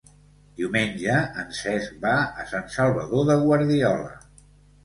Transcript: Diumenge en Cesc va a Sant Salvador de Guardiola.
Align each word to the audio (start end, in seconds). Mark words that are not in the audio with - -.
Diumenge 0.59 1.17
en 1.43 1.51
Cesc 1.57 1.99
va 2.07 2.13
a 2.45 2.47
Sant 2.55 2.67
Salvador 2.79 3.29
de 3.31 3.37
Guardiola. 3.47 4.19